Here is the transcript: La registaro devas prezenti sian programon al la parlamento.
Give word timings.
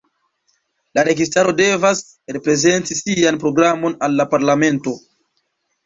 La 0.97 1.03
registaro 1.07 1.53
devas 1.59 2.01
prezenti 2.47 2.99
sian 3.03 3.41
programon 3.47 3.97
al 4.09 4.21
la 4.23 4.31
parlamento. 4.37 5.01